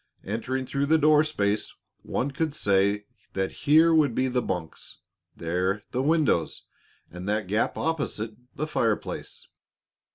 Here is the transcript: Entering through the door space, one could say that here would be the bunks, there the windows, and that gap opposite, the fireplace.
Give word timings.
Entering 0.23 0.65
through 0.65 0.87
the 0.87 0.97
door 0.97 1.23
space, 1.23 1.75
one 2.01 2.31
could 2.31 2.55
say 2.55 3.05
that 3.33 3.51
here 3.69 3.93
would 3.93 4.15
be 4.15 4.27
the 4.27 4.41
bunks, 4.41 4.97
there 5.37 5.83
the 5.91 6.01
windows, 6.01 6.63
and 7.11 7.29
that 7.29 7.45
gap 7.45 7.77
opposite, 7.77 8.33
the 8.55 8.65
fireplace. 8.65 9.45